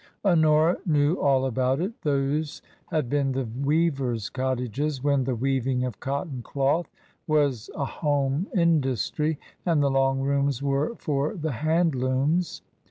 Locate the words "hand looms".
11.51-12.63